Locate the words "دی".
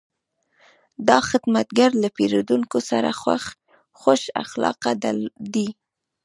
5.53-5.67